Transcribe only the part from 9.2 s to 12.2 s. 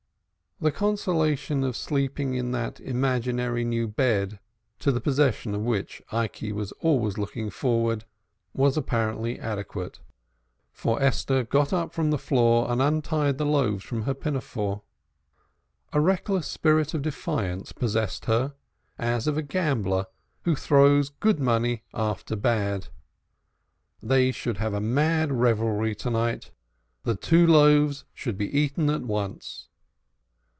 adequate; for Esther got up from the